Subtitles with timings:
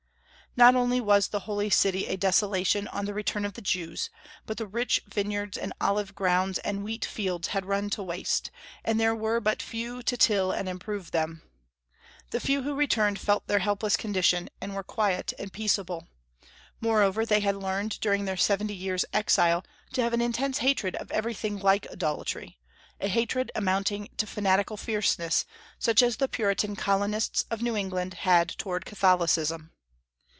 [0.57, 4.09] Not only was the Holy City a desolation on the return of the Jews,
[4.45, 8.51] but the rich vineyards and olive grounds and wheat fields had run to waste,
[8.83, 11.41] and there were but few to till and improve them.
[12.31, 16.09] The few who returned felt their helpless condition, and were quiet and peaceable.
[16.81, 19.63] Moreover, they had learned during their seventy years' exile
[19.93, 22.59] to have an intense hatred of everything like idolatry,
[22.99, 25.45] a hatred amounting to fanatical fierceness,
[25.79, 29.71] such as the Puritan Colonists of New England had toward Catholicism.